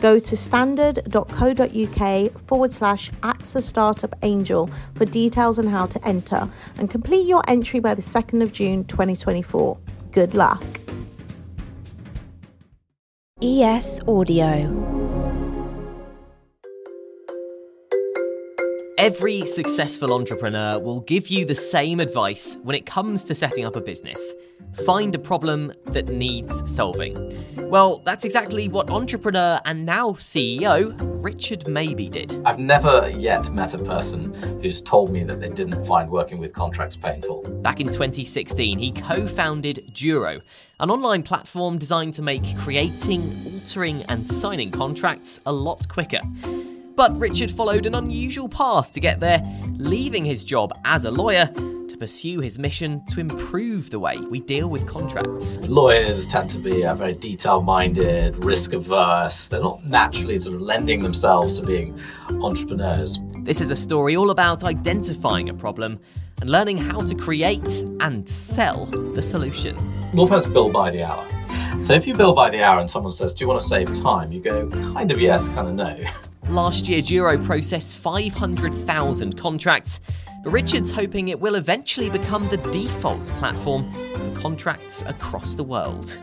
[0.00, 6.48] Go to standard.co.uk forward slash AXA Startup Angel for details on how to enter
[6.78, 9.76] and complete your entry by the 2nd of June 2024.
[10.12, 10.64] Good luck.
[13.42, 15.00] ES Audio.
[18.96, 23.76] Every successful entrepreneur will give you the same advice when it comes to setting up
[23.76, 24.32] a business.
[24.84, 27.36] Find a problem that needs solving.
[27.68, 32.40] Well, that's exactly what entrepreneur and now CEO Richard Mabey did.
[32.44, 36.52] I've never yet met a person who's told me that they didn't find working with
[36.52, 37.42] contracts painful.
[37.62, 40.40] Back in 2016, he co founded Juro,
[40.80, 46.20] an online platform designed to make creating, altering, and signing contracts a lot quicker.
[46.96, 49.42] But Richard followed an unusual path to get there,
[49.78, 51.48] leaving his job as a lawyer
[52.00, 55.58] pursue his mission to improve the way we deal with contracts.
[55.68, 59.48] Lawyers tend to be uh, very detail minded, risk averse.
[59.48, 62.00] They're not naturally sort of lending themselves to being
[62.42, 63.18] entrepreneurs.
[63.40, 66.00] This is a story all about identifying a problem
[66.40, 69.76] and learning how to create and sell the solution.
[70.14, 71.26] Law firms bill by the hour.
[71.84, 73.92] So if you bill by the hour and someone says, Do you want to save
[73.92, 74.32] time?
[74.32, 76.02] You go, kind of yes, kind of no.
[76.48, 80.00] Last year, Juro processed 500,000 contracts,
[80.42, 86.18] but Richard's hoping it will eventually become the default platform for contracts across the world.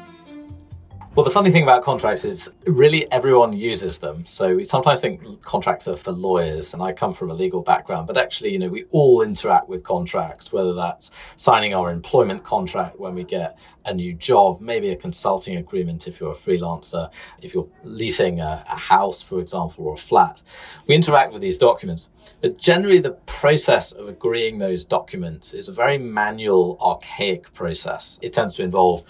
[1.17, 4.23] Well, the funny thing about contracts is really everyone uses them.
[4.27, 8.05] So we sometimes think contracts are for lawyers, and I come from a legal background,
[8.05, 12.99] but actually, you know, we all interact with contracts, whether that's signing our employment contract
[12.99, 17.11] when we get a new job, maybe a consulting agreement if you're a freelancer,
[17.41, 20.43] if you're leasing a, a house, for example, or a flat.
[20.85, 22.09] We interact with these documents,
[22.41, 28.19] but generally the process of agreeing those documents is a very manual, archaic process.
[28.21, 29.03] It tends to involve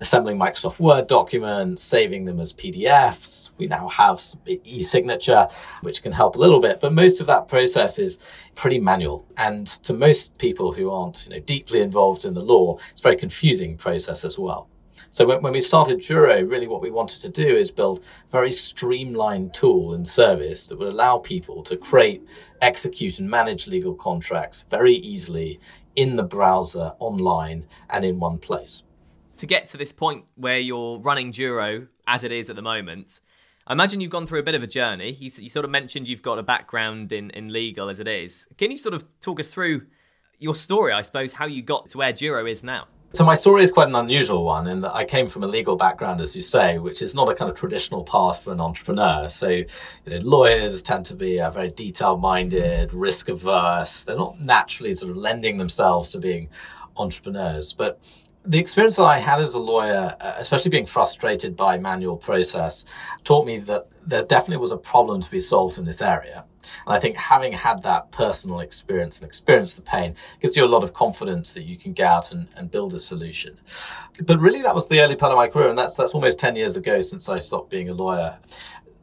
[0.00, 3.50] assembling Microsoft Word documents, saving them as PDFs.
[3.56, 5.48] We now have e-signature,
[5.80, 8.18] which can help a little bit, but most of that process is
[8.54, 9.26] pretty manual.
[9.36, 13.02] And to most people who aren't, you know, deeply involved in the law, it's a
[13.02, 14.68] very confusing process as well.
[15.10, 18.30] So when, when we started Juro, really what we wanted to do is build a
[18.30, 22.22] very streamlined tool and service that would allow people to create,
[22.60, 25.58] execute and manage legal contracts very easily
[25.94, 28.82] in the browser, online and in one place
[29.36, 33.20] to get to this point where you're running Juro as it is at the moment,
[33.66, 35.12] I imagine you've gone through a bit of a journey.
[35.12, 38.46] You, you, sort of mentioned you've got a background in, in legal as it is.
[38.58, 39.86] Can you sort of talk us through
[40.38, 42.86] your story, I suppose, how you got to where Juro is now?
[43.12, 45.74] So my story is quite an unusual one in that I came from a legal
[45.74, 49.28] background, as you say, which is not a kind of traditional path for an entrepreneur.
[49.28, 49.66] So, you
[50.06, 54.04] know, lawyers tend to be uh, very detail-minded, risk-averse.
[54.04, 56.50] They're not naturally sort of lending themselves to being
[56.98, 57.72] entrepreneurs.
[57.72, 58.00] But
[58.46, 62.84] the experience that I had as a lawyer, uh, especially being frustrated by manual process,
[63.24, 66.44] taught me that there definitely was a problem to be solved in this area.
[66.86, 70.66] And I think having had that personal experience and experience the pain gives you a
[70.66, 73.58] lot of confidence that you can get out and, and build a solution.
[74.24, 76.56] But really, that was the early part of my career, and that's that's almost ten
[76.56, 78.38] years ago since I stopped being a lawyer.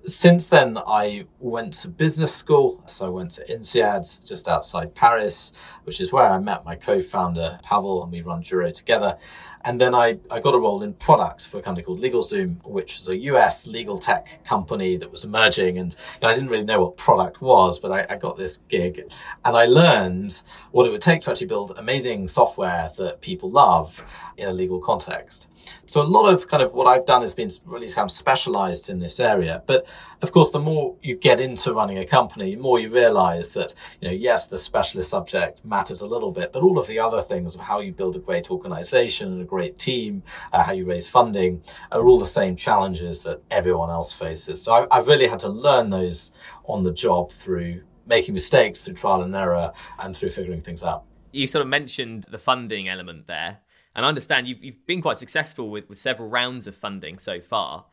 [0.05, 2.83] Since then, I went to business school.
[2.87, 5.53] So I went to INSEAD just outside Paris,
[5.85, 9.17] which is where I met my co-founder Pavel, and we run Juro together.
[9.65, 12.97] And then I, I got a role in products for a company called LegalZoom, which
[12.97, 15.77] was a US legal tech company that was emerging.
[15.77, 18.57] And you know, I didn't really know what product was, but I, I, got this
[18.67, 19.01] gig
[19.45, 20.41] and I learned
[20.71, 24.03] what it would take to actually build amazing software that people love
[24.35, 25.47] in a legal context.
[25.85, 28.89] So a lot of kind of what I've done has been really kind of specialized
[28.89, 29.63] in this area.
[29.65, 29.85] But
[30.23, 33.73] Of course, the more you get into running a company, the more you realize that,
[33.99, 37.21] you know, yes, the specialist subject matters a little bit, but all of the other
[37.21, 40.23] things of how you build a great organization and a great team,
[40.53, 41.61] uh, how you raise funding,
[41.91, 44.61] are all the same challenges that everyone else faces.
[44.61, 46.31] So I, I've really had to learn those
[46.67, 51.03] on the job through making mistakes, through trial and error, and through figuring things out.
[51.33, 53.59] You sort of mentioned the funding element there.
[53.95, 57.41] And I understand you've, you've been quite successful with, with several rounds of funding so
[57.41, 57.85] far.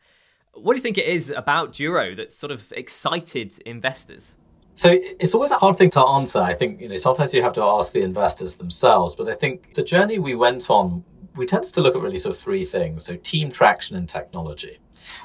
[0.53, 4.33] What do you think it is about Juro that sort of excited investors?
[4.75, 6.39] So it's always a hard thing to answer.
[6.39, 9.73] I think, you know, sometimes you have to ask the investors themselves, but I think
[9.73, 11.03] the journey we went on,
[11.35, 13.05] we tend to look at really sort of three things.
[13.05, 14.79] So team traction and technology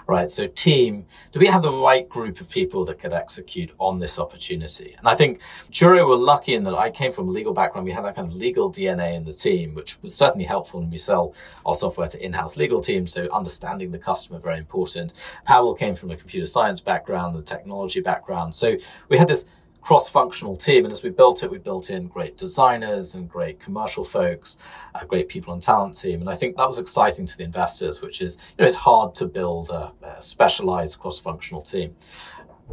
[0.07, 0.31] right?
[0.31, 4.19] So team, do we have the right group of people that could execute on this
[4.19, 4.95] opportunity?
[4.99, 7.85] And I think Juro were lucky in that I came from a legal background.
[7.85, 10.91] We had that kind of legal DNA in the team, which was certainly helpful when
[10.91, 13.13] we sell our software to in-house legal teams.
[13.13, 15.13] So understanding the customer, very important.
[15.45, 18.55] Powell came from a computer science background, a technology background.
[18.55, 18.77] So
[19.09, 19.45] we had this
[19.87, 20.85] cross-functional team.
[20.85, 24.57] And as we built it, we built in great designers and great commercial folks,
[25.01, 26.21] a great people and talent team.
[26.21, 29.15] And I think that was exciting to the investors, which is, you know, it's hard
[29.15, 31.95] to build a, a specialized cross-functional team.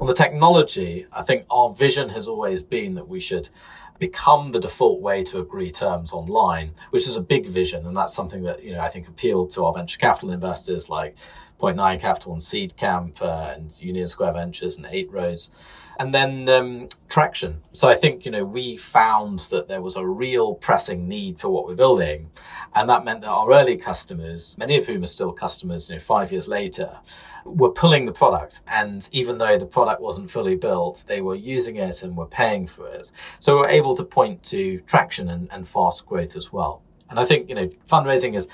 [0.01, 3.49] On the technology, I think our vision has always been that we should
[3.99, 7.85] become the default way to agree terms online, which is a big vision.
[7.85, 11.15] And that's something that, you know, I think appealed to our venture capital investors like
[11.59, 15.51] Point Nine Capital and Seedcamp uh, and Union Square Ventures and Eight Roads
[16.03, 17.61] and then um, traction.
[17.71, 21.47] So I think you know we found that there was a real pressing need for
[21.47, 22.29] what we're building,
[22.75, 26.01] and that meant that our early customers, many of whom are still customers, you know,
[26.01, 26.99] five years later,
[27.45, 28.59] were pulling the product.
[28.67, 32.67] And even though the product wasn't fully built, they were using it and were paying
[32.67, 33.09] for it.
[33.39, 36.81] So we're able to point to traction and, and fast growth as well.
[37.09, 38.49] And I think you know fundraising is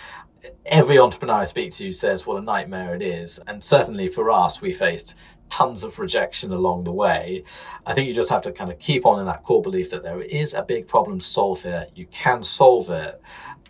[0.65, 3.39] every entrepreneur I speak to says what a nightmare it is.
[3.47, 5.15] And certainly for us, we faced
[5.49, 7.43] tons of rejection along the way.
[7.85, 10.03] I think you just have to kind of keep on in that core belief that
[10.03, 11.87] there is a big problem to solve here.
[11.95, 13.21] You can solve it,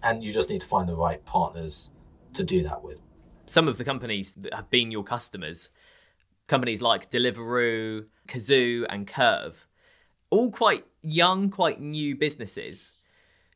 [0.04, 1.92] and you just need to find the right partners
[2.34, 3.00] to do that with.
[3.46, 5.70] Some of the companies that have been your customers,
[6.48, 9.68] companies like Deliveroo, Cazoo, and Curve,
[10.30, 12.92] all quite young, quite new businesses.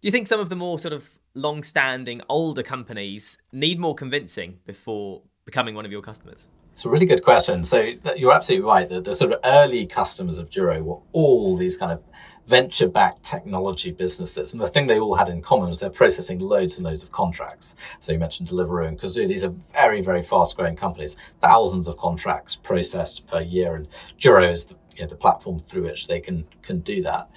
[0.01, 4.59] Do you think some of the more sort of long-standing, older companies need more convincing
[4.65, 6.47] before becoming one of your customers?
[6.73, 7.63] It's a really good question.
[7.63, 8.89] So you're absolutely right.
[8.89, 12.03] The, the sort of early customers of Juro were all these kind of
[12.47, 14.51] venture-backed technology businesses.
[14.51, 17.11] And the thing they all had in common was they're processing loads and loads of
[17.11, 17.75] contracts.
[17.99, 19.27] So you mentioned Deliveroo and Cazoo.
[19.27, 21.15] These are very, very fast-growing companies.
[21.41, 23.75] Thousands of contracts processed per year.
[23.75, 23.87] And
[24.19, 27.29] Juro is the, you know, the platform through which they can, can do that.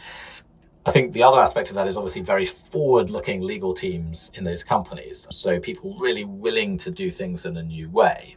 [0.86, 4.44] I think the other aspect of that is obviously very forward looking legal teams in
[4.44, 5.26] those companies.
[5.30, 8.35] So people really willing to do things in a new way.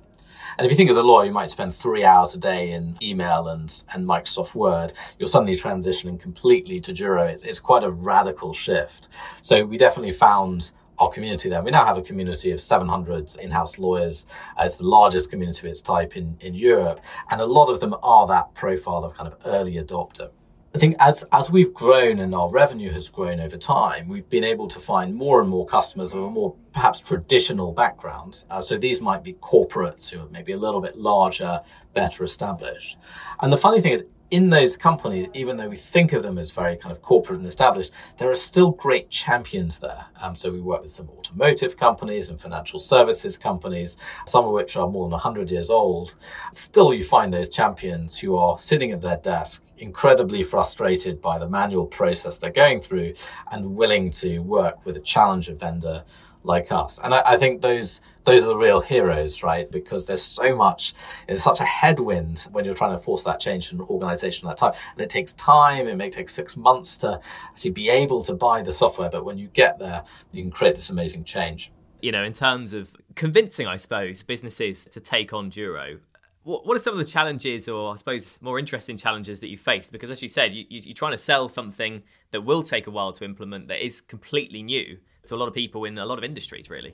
[0.59, 2.97] And if you think as a lawyer, you might spend three hours a day in
[3.01, 7.29] email and, and Microsoft Word, you're suddenly transitioning completely to Juro.
[7.29, 9.07] It's, it's quite a radical shift.
[9.41, 11.63] So we definitely found our community there.
[11.63, 14.25] We now have a community of 700 in-house lawyers.
[14.57, 16.99] Uh, it's the largest community of its type in, in Europe.
[17.31, 20.29] And a lot of them are that profile of kind of early adopter.
[20.75, 24.43] I think as as we've grown and our revenue has grown over time, we've been
[24.43, 28.45] able to find more and more customers who are more perhaps traditional backgrounds.
[28.51, 31.59] Uh, so these might be corporates who are maybe a little bit larger,
[31.95, 32.97] better established.
[33.41, 36.51] And the funny thing is, in those companies, even though we think of them as
[36.51, 40.05] very kind of corporate and established, there are still great champions there.
[40.21, 43.97] Um, so we work with some automotive companies and financial services companies,
[44.27, 46.15] some of which are more than 100 years old.
[46.51, 51.49] Still, you find those champions who are sitting at their desk, incredibly frustrated by the
[51.49, 53.13] manual process they're going through
[53.51, 56.03] and willing to work with a challenger vendor
[56.43, 56.99] like us.
[57.03, 59.69] And I, I, think those those are the real heroes, right?
[59.69, 60.93] Because there's so much,
[61.27, 64.57] it's such a headwind when you're trying to force that change in an organization at
[64.57, 64.81] that time.
[64.93, 67.19] And it takes time, it may take six months to
[67.49, 70.75] actually be able to buy the software, but when you get there, you can create
[70.75, 71.71] this amazing change.
[72.01, 75.99] You know, in terms of convincing, I suppose, businesses to take on Juro,
[76.43, 79.91] what are some of the challenges or i suppose more interesting challenges that you faced
[79.91, 83.11] because as you said you, are trying to sell something that will take a while
[83.11, 84.97] to implement that is completely new
[85.29, 86.93] to a lot of people in a lot of industries, really.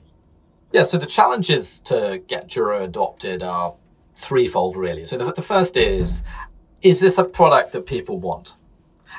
[0.72, 3.74] Yeah, so the challenges to get Juro adopted are
[4.16, 5.06] threefold, really.
[5.06, 6.22] So the, the first is,
[6.82, 8.56] is this a product that people want?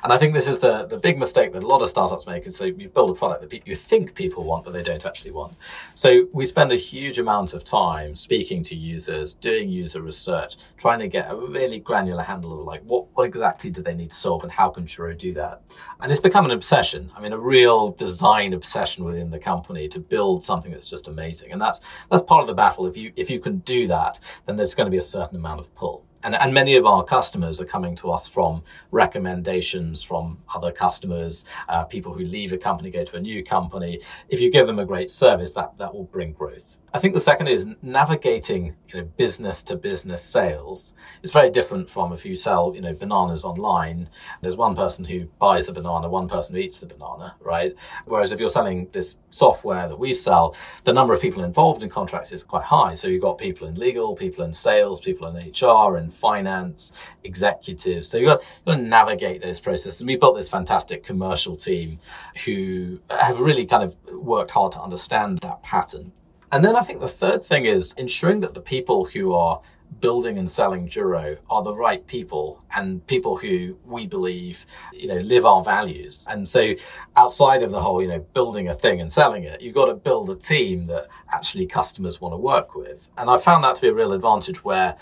[0.04, 2.46] And I think this is the, the big mistake that a lot of startups make
[2.48, 5.32] is they you build a product that you think people want, but they don't actually
[5.32, 5.56] want.
[5.96, 11.00] So we spend a huge amount of time speaking to users, doing user research, trying
[11.00, 14.16] to get a really granular handle of like what, what exactly do they need to
[14.16, 15.62] solve and how can Juro do that?
[16.02, 17.12] And it's become an obsession.
[17.16, 21.52] I mean, a real design obsession within the company to build something that's just amazing.
[21.52, 22.86] And that's, that's part of the battle.
[22.86, 25.60] If you, if you can do that, then there's going to be a certain amount
[25.60, 26.06] of pull.
[26.24, 31.46] And, and many of our customers are coming to us from recommendations from other customers,
[31.70, 34.00] uh, people who leave a company, go to a new company.
[34.30, 36.78] If you give them a great service, that, that will bring growth.
[36.94, 40.94] I think the second is navigating you know, business to business sales.
[41.22, 44.10] It's very different from if you sell you know bananas online.
[44.42, 47.76] There's one person who buys the banana, one person who eats the banana, right?
[48.06, 51.90] Whereas if you're selling this software that we sell, the number of people involved in
[51.90, 52.94] contracts is quite high.
[52.94, 56.94] So you've got people in legal, people in sales, people in HR, and finance,
[57.26, 58.08] executives.
[58.08, 60.00] So you've got, you've got to navigate those processes.
[60.00, 62.00] And we built this fantastic commercial team
[62.46, 66.14] who have really kind of worked hard to understand that pattern.
[66.52, 69.62] And then I think the third thing is ensuring that the people who are
[70.00, 75.20] building and selling Juro are the right people and people who we believe, you know,
[75.20, 76.26] live our values.
[76.30, 76.74] And so
[77.16, 79.94] outside of the whole, you know, building a thing and selling it, you've got to
[79.94, 83.08] build a team that actually customers want to work with.
[83.18, 84.96] And I found that to be a real advantage where,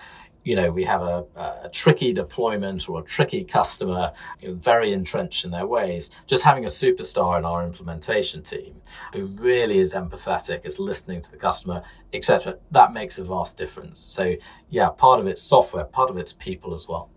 [0.46, 1.26] you know, we have a,
[1.64, 6.12] a tricky deployment or a tricky customer, very entrenched in their ways.
[6.28, 8.80] Just having a superstar in our implementation team
[9.14, 11.82] who really is empathetic, is listening to the customer,
[12.14, 14.00] etc., that makes a vast difference.
[14.00, 14.36] So,
[14.70, 17.10] yeah, part of it's software, part of it's people as well.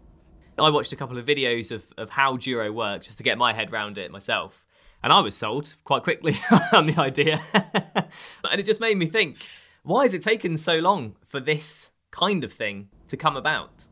[0.58, 3.52] I watched a couple of videos of, of how Juro works just to get my
[3.52, 4.64] head around it myself.
[5.02, 6.36] And I was sold quite quickly
[6.72, 7.42] on the idea.
[7.52, 9.36] and it just made me think
[9.82, 13.86] why has it taken so long for this kind of thing to come about?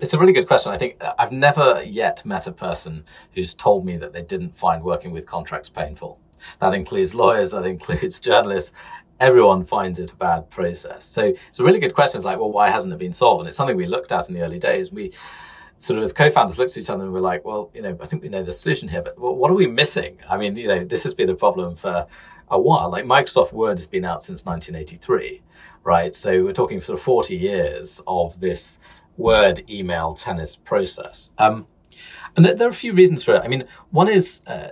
[0.00, 0.70] It's a really good question.
[0.70, 4.56] I think uh, I've never yet met a person who's told me that they didn't
[4.56, 6.20] find working with contracts painful.
[6.60, 8.72] That includes lawyers, that includes journalists.
[9.18, 11.04] Everyone finds it a bad process.
[11.04, 12.18] So it's a really good question.
[12.18, 13.40] It's like, well, why hasn't it been solved?
[13.40, 14.92] And it's something we looked at in the early days.
[14.92, 15.12] We
[15.78, 18.06] sort of as co-founders looked at each other and we're like, well, you know, I
[18.06, 20.18] think we know the solution here, but what are we missing?
[20.28, 22.06] I mean, you know, this has been a problem for
[22.50, 22.90] a while.
[22.90, 25.42] Like Microsoft Word has been out since 1983,
[25.84, 26.14] right?
[26.14, 28.78] So we're talking sort of 40 years of this
[29.16, 31.30] word email tennis process.
[31.38, 31.66] Um,
[32.36, 33.42] and there, there, are a few reasons for it.
[33.44, 34.68] I mean, one is, uh,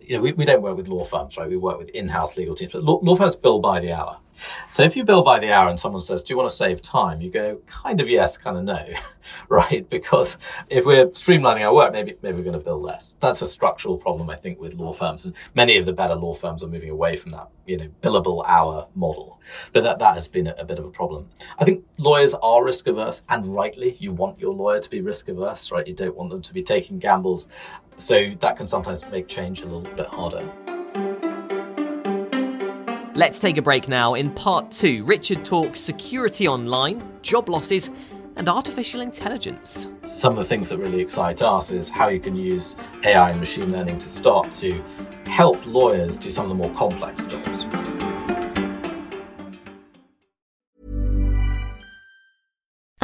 [0.00, 1.48] you know, we, we don't work with law firms, right?
[1.48, 4.18] We work with in-house legal teams, but law, law firms bill by the hour.
[4.70, 6.82] So if you bill by the hour and someone says, do you want to save
[6.82, 7.20] time?
[7.20, 8.86] You go, kind of yes, kind of no,
[9.48, 9.88] right?
[9.88, 13.16] Because if we're streamlining our work, maybe, maybe we're going to bill less.
[13.20, 15.26] That's a structural problem, I think, with law firms.
[15.26, 18.44] And many of the better law firms are moving away from that, you know, billable
[18.46, 19.40] hour model.
[19.72, 21.30] But that, that has been a, a bit of a problem.
[21.58, 23.96] I think lawyers are risk averse and rightly.
[23.98, 25.86] You want your lawyer to be risk averse, right?
[25.86, 27.48] You don't want them to be taking gambles.
[27.96, 30.79] So that can sometimes make change a little bit harder.
[33.14, 34.14] Let's take a break now.
[34.14, 37.90] In part two, Richard talks security online, job losses,
[38.36, 39.88] and artificial intelligence.
[40.04, 43.40] Some of the things that really excite us is how you can use AI and
[43.40, 44.80] machine learning to start to
[45.26, 47.66] help lawyers do some of the more complex jobs.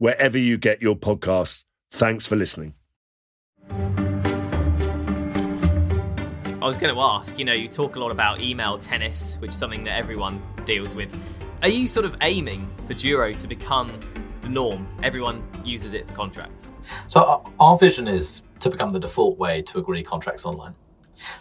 [0.00, 1.64] wherever you get your podcasts.
[1.92, 2.74] Thanks for listening.
[6.62, 9.50] I was going to ask, you know, you talk a lot about email tennis, which
[9.50, 11.14] is something that everyone deals with.
[11.62, 14.00] Are you sort of aiming for Juro to become
[14.40, 14.88] the norm?
[15.02, 16.70] Everyone uses it for contracts.
[17.08, 20.74] So uh, our vision is to become the default way to agree contracts online.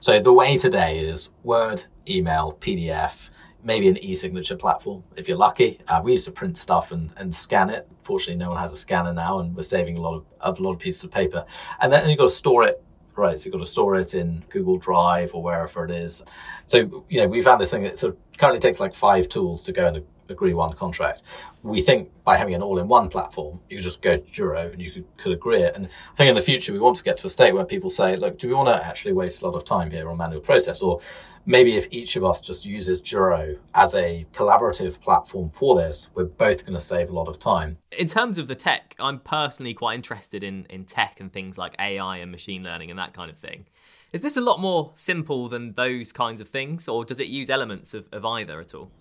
[0.02, 3.30] So the way today is Word, email, PDF.
[3.64, 5.80] Maybe an e-signature platform if you're lucky.
[5.88, 7.88] Uh, we used to print stuff and, and scan it.
[8.04, 10.64] Fortunately, no one has a scanner now, and we're saving a lot of, of a
[10.64, 11.46] lot of pieces of paper.
[11.82, 12.84] And then you've got to store it
[13.16, 13.38] right.
[13.38, 16.24] So you've got to store it in Google Drive or wherever it is.
[16.66, 19.64] So you know we found this thing that sort of currently takes like five tools
[19.66, 21.24] to go and agree one contract.
[21.64, 25.06] We think by having an all-in-one platform, you just go to Juro and you could,
[25.18, 25.76] could agree it.
[25.76, 27.90] And I think in the future we want to get to a state where people
[27.90, 30.42] say, look, do we want to actually waste a lot of time here on manual
[30.42, 30.82] process?
[30.82, 31.02] Or
[31.46, 36.26] maybe if each of us just uses Juro as a collaborative platform for this, we're
[36.26, 37.78] both going to save a lot of time.
[37.92, 41.76] In terms of the tech, I'm personally quite interested in, in tech and things like
[41.80, 43.66] AI and machine learning and that kind of thing.
[44.12, 47.50] Is this a lot more simple than those kinds of things, or does it use
[47.50, 48.92] elements of, of either at all?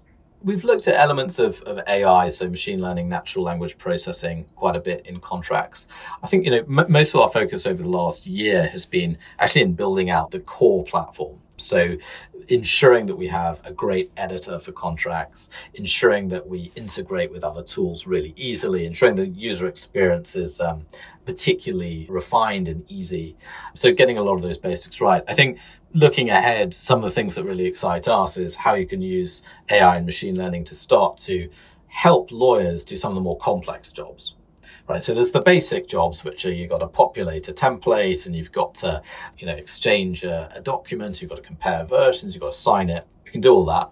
[0.42, 4.80] We've looked at elements of, of AI, so machine learning, natural language processing, quite a
[4.80, 5.88] bit in contracts.
[6.22, 9.18] I think, you know, m- most of our focus over the last year has been
[9.40, 11.40] actually in building out the core platform.
[11.60, 11.96] So
[12.48, 17.62] ensuring that we have a great editor for contracts, ensuring that we integrate with other
[17.62, 20.86] tools really easily, ensuring the user experience is um,
[21.26, 23.36] particularly refined and easy.
[23.74, 25.22] So getting a lot of those basics right.
[25.28, 25.58] I think
[25.92, 29.42] looking ahead, some of the things that really excite us is how you can use
[29.70, 31.50] AI and machine learning to start to
[31.88, 34.34] help lawyers do some of the more complex jobs.
[34.88, 38.34] Right, so there's the basic jobs, which are you've got to populate a template and
[38.34, 39.02] you've got to,
[39.36, 42.88] you know, exchange a, a document, you've got to compare versions, you've got to sign
[42.88, 43.06] it.
[43.26, 43.90] You can do all that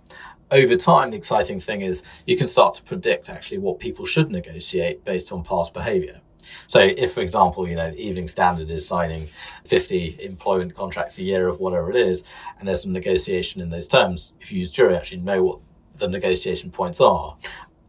[0.50, 4.30] over time, the exciting thing is you can start to predict actually what people should
[4.30, 6.20] negotiate based on past behavior.
[6.68, 9.28] So if, for example, you know, the Evening Standard is signing
[9.64, 12.22] 50 employment contracts a year of whatever it is,
[12.58, 15.58] and there's some negotiation in those terms, if you use Juro, actually know what
[15.96, 17.36] the negotiation points are,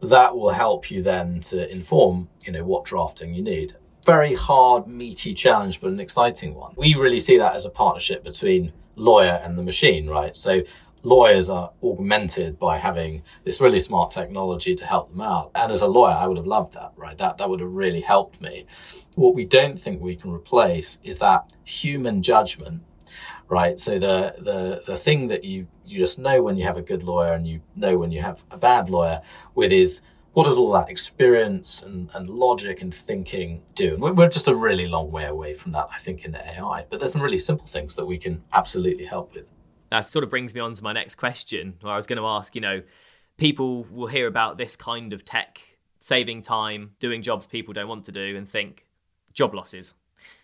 [0.00, 3.74] that will help you then to inform, you know, what drafting you need.
[4.04, 6.74] Very hard, meaty challenge, but an exciting one.
[6.76, 10.36] We really see that as a partnership between lawyer and the machine, right?
[10.36, 10.62] So
[11.02, 15.50] lawyers are augmented by having this really smart technology to help them out.
[15.54, 17.16] And as a lawyer, I would have loved that, right?
[17.18, 18.66] That, that would have really helped me.
[19.14, 22.82] What we don't think we can replace is that human judgment,
[23.48, 23.78] right?
[23.78, 27.02] So the, the, the thing that you, you just know when you have a good
[27.02, 29.20] lawyer and you know when you have a bad lawyer
[29.54, 30.02] with is,
[30.34, 33.94] what does all that experience and, and logic and thinking do?
[33.94, 36.46] And we're, we're just a really long way away from that, I think, in the
[36.46, 36.86] AI.
[36.88, 39.50] But there's some really simple things that we can absolutely help with
[39.90, 42.26] that sort of brings me on to my next question, where I was going to
[42.26, 42.82] ask, you know,
[43.36, 45.60] people will hear about this kind of tech
[45.98, 48.86] saving time, doing jobs people don't want to do, and think
[49.32, 49.94] job losses.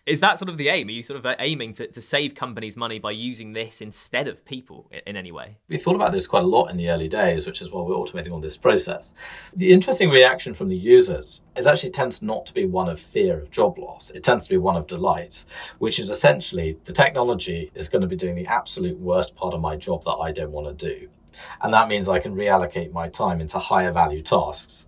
[0.06, 0.88] Is that sort of the aim?
[0.88, 4.28] Are you sort of uh, aiming to, to save companies money by using this instead
[4.28, 5.56] of people in any way?
[5.68, 7.94] We thought about this quite a lot in the early days, which is why we're
[7.94, 9.14] automating all this process.
[9.56, 13.40] The interesting reaction from the users is actually tends not to be one of fear
[13.40, 14.10] of job loss.
[14.10, 15.46] It tends to be one of delight,
[15.78, 19.62] which is essentially the technology is going to be doing the absolute worst part of
[19.62, 21.08] my job that I don't want to do.
[21.62, 24.86] And that means I can reallocate my time into higher value tasks.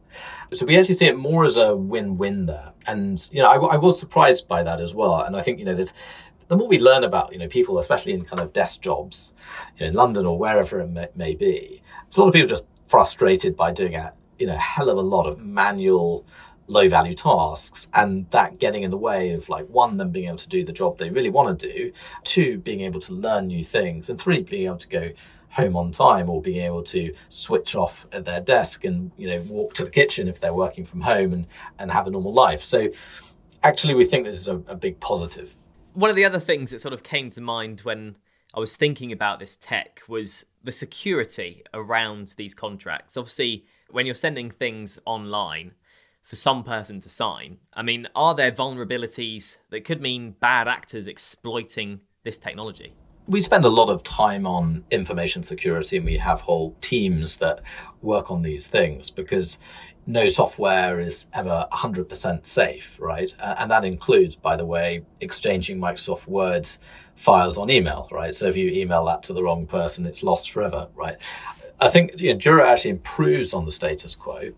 [0.53, 2.73] So we actually see it more as a win-win there.
[2.87, 5.21] And, you know, I, I was surprised by that as well.
[5.21, 5.93] And I think, you know, there's,
[6.49, 9.33] the more we learn about, you know, people, especially in kind of desk jobs,
[9.77, 12.49] you know, in London or wherever it may, may be, it's a lot of people
[12.49, 16.25] just frustrated by doing a, you know, hell of a lot of manual,
[16.69, 20.37] low value tasks and that getting in the way of like one them being able
[20.37, 21.93] to do the job they really want to do
[22.25, 25.11] two being able to learn new things and three being able to go
[25.57, 29.40] home on time or being able to switch off at their desk and you know
[29.49, 31.47] walk to the kitchen if they're working from home and
[31.79, 32.88] and have a normal life so
[33.62, 35.49] actually we think this is a, a big positive.
[35.49, 35.57] positive
[35.95, 38.16] one of the other things that sort of came to mind when
[38.55, 43.16] I was thinking about this tech was the security around these contracts.
[43.16, 45.73] Obviously, when you're sending things online
[46.23, 51.07] for some person to sign, I mean, are there vulnerabilities that could mean bad actors
[51.07, 52.95] exploiting this technology?
[53.27, 57.62] We spend a lot of time on information security and we have whole teams that
[58.03, 59.59] work on these things because
[60.07, 63.35] no software is ever 100% safe, right?
[63.41, 66.69] and that includes, by the way, exchanging Microsoft Word
[67.17, 68.35] files on email, right?
[68.35, 71.17] So if you email that to the wrong person, it's lost forever, right?
[71.81, 74.53] I think you know, Juro actually improves on the status quo.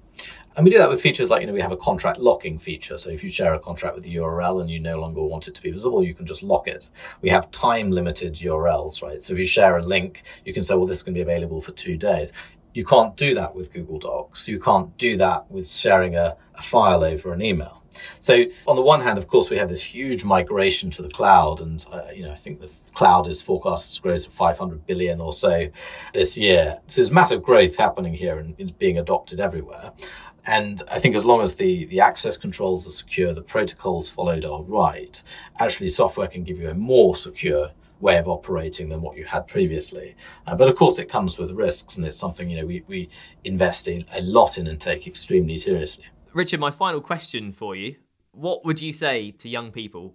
[0.57, 2.99] And we do that with features like, you know, we have a contract locking feature.
[2.99, 5.55] So if you share a contract with the URL and you no longer want it
[5.55, 6.91] to be visible, you can just lock it.
[7.23, 9.23] We have time limited URLs, right?
[9.23, 11.23] So if you share a link, you can say, well, this is going to be
[11.23, 12.33] available for two days.
[12.75, 14.49] You can't do that with Google Docs.
[14.49, 17.85] You can't do that with sharing a, a file over an email.
[18.19, 21.61] So on the one hand, of course, we have this huge migration to the cloud,
[21.61, 25.21] and uh, you know I think the cloud is forecast to grow to 500 billion
[25.21, 25.69] or so
[26.13, 26.81] this year.
[26.89, 29.93] So there's massive growth happening here and it's being adopted everywhere.
[30.47, 34.45] And I think as long as the, the access controls are secure, the protocols followed
[34.45, 35.23] are right,
[35.61, 39.47] actually software can give you a more secure way of operating than what you had
[39.47, 40.17] previously.
[40.49, 43.09] Uh, but of course, it comes with risks, and it's something you know we, we
[43.45, 46.05] invest in a lot in and take extremely seriously.
[46.33, 47.97] Richard, my final question for you:
[48.33, 50.15] What would you say to young people,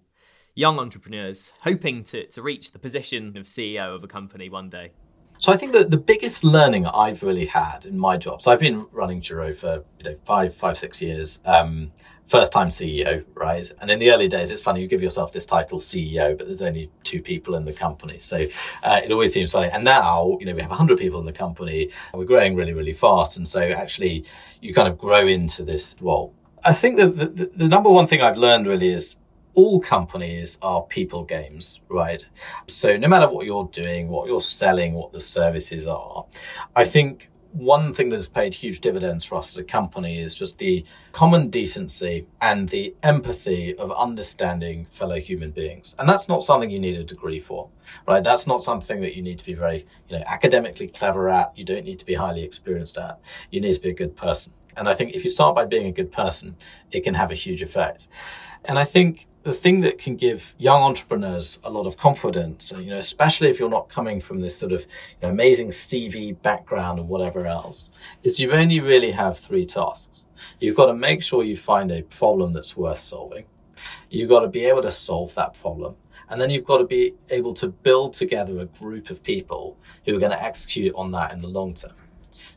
[0.55, 4.91] young entrepreneurs, hoping to, to reach the position of CEO of a company one day?
[5.39, 8.41] So I think that the biggest learning I've really had in my job.
[8.41, 11.39] So I've been running Juro for you know five, five, six years.
[11.43, 11.91] Um,
[12.27, 13.69] first time CEO, right?
[13.81, 16.61] And in the early days, it's funny, you give yourself this title CEO, but there's
[16.61, 18.17] only two people in the company.
[18.19, 18.47] So
[18.81, 19.69] uh, it always seems funny.
[19.69, 22.73] And now, you know, we have 100 people in the company and we're growing really,
[22.73, 23.37] really fast.
[23.37, 24.25] And so actually,
[24.61, 26.33] you kind of grow into this role.
[26.63, 29.17] I think that the, the number one thing I've learned really is
[29.55, 32.25] all companies are people games, right?
[32.67, 36.25] So no matter what you're doing, what you're selling, what the services are,
[36.75, 40.33] I think one thing that has paid huge dividends for us as a company is
[40.33, 45.95] just the common decency and the empathy of understanding fellow human beings.
[45.99, 47.69] And that's not something you need a degree for,
[48.07, 48.23] right?
[48.23, 51.55] That's not something that you need to be very, you know, academically clever at.
[51.55, 53.19] You don't need to be highly experienced at.
[53.51, 54.53] You need to be a good person.
[54.75, 56.57] And I think if you start by being a good person,
[56.91, 58.07] it can have a huge effect.
[58.65, 62.91] And I think the thing that can give young entrepreneurs a lot of confidence, you
[62.91, 64.87] know, especially if you're not coming from this sort of you
[65.23, 67.89] know, amazing CV background and whatever else,
[68.23, 70.23] is you only really have three tasks.
[70.59, 73.45] You've got to make sure you find a problem that's worth solving.
[74.09, 75.95] You've got to be able to solve that problem.
[76.29, 80.15] And then you've got to be able to build together a group of people who
[80.15, 81.93] are going to execute on that in the long term.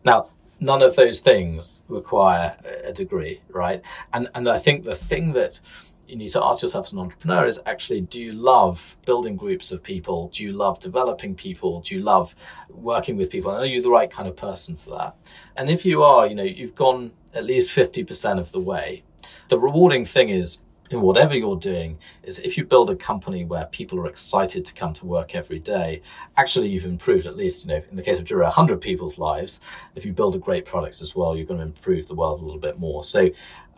[0.05, 0.29] Now,
[0.61, 3.83] none of those things require a degree, right?
[4.13, 5.61] And, and I think the thing that
[6.09, 9.73] you need to ask yourself as an entrepreneur is actually do you love building groups
[9.73, 10.29] of people?
[10.29, 11.81] Do you love developing people?
[11.81, 12.35] Do you love
[12.69, 13.51] working with people?
[13.51, 15.17] Are you the right kind of person for that?
[15.57, 19.03] And if you are you know you've gone at least 50% of the way.
[19.49, 20.59] The rewarding thing is
[20.91, 24.75] in whatever you're doing is if you build a company where people are excited to
[24.75, 26.01] come to work every day
[26.37, 29.61] actually you've improved at least you know in the case of Juro 100 people's lives.
[29.95, 32.45] If you build a great product as well you're going to improve the world a
[32.45, 33.05] little bit more.
[33.05, 33.31] So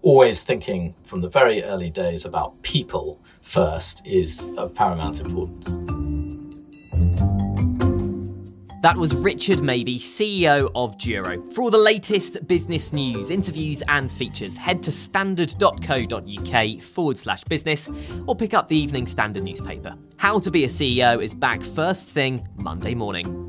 [0.02, 5.76] always thinking from the very early days about people first is of paramount importance.
[8.80, 11.52] That was Richard Mabey, CEO of Juro.
[11.52, 17.88] For all the latest business news, interviews, and features, head to standard.co.uk forward slash business
[18.28, 19.96] or pick up the Evening Standard newspaper.
[20.16, 23.48] How to Be a CEO is back first thing Monday morning.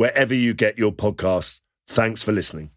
[0.00, 1.60] wherever you get your podcasts.
[1.86, 2.70] Thanks for listening.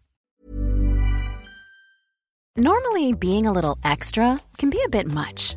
[2.56, 5.56] Normally, being a little extra can be a bit much,